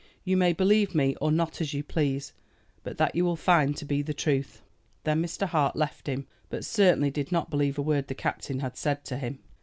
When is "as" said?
1.61-1.75